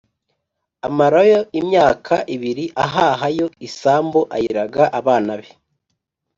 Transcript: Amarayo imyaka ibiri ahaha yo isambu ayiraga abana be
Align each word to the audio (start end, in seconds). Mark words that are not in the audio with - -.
Amarayo 0.87 1.39
imyaka 1.59 2.15
ibiri 2.35 2.65
ahaha 2.85 3.27
yo 3.39 3.47
isambu 3.67 4.19
ayiraga 4.35 4.83
abana 4.99 5.33
be 5.39 5.49